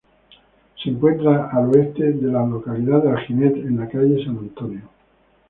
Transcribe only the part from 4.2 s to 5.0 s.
San Antonio.